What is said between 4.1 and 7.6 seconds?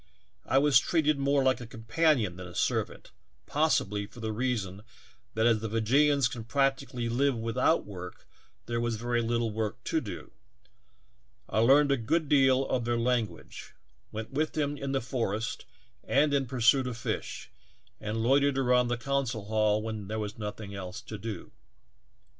the reason that as the Fee jeeans can practically live